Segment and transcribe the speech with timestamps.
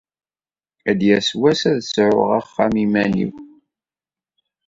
[0.89, 3.33] Ad d-yas wass ad sɛuɣ axxam iman-iw.